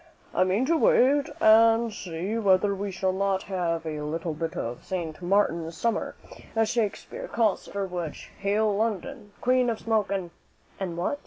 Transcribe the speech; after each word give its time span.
I 0.33 0.43
mean 0.43 0.65
to 0.65 0.75
wait 0.75 1.27
and 1.39 1.93
see 1.93 2.35
whether 2.39 2.73
we 2.73 2.89
shall 2.89 3.13
not 3.13 3.43
have 3.43 3.85
a 3.85 4.01
little 4.01 4.33
bit 4.33 4.57
of 4.57 4.83
St. 4.83 5.21
Martin's 5.21 5.77
summer, 5.77 6.15
as 6.55 6.69
Shakspere 6.71 7.27
calls 7.27 7.67
it; 7.67 7.69
after 7.69 7.85
which, 7.85 8.31
hail 8.39 8.75
London, 8.75 9.31
queen 9.41 9.69
of 9.69 9.77
smoke 9.79 10.11
and" 10.11 10.31
"And 10.79 10.97
what?" 10.97 11.19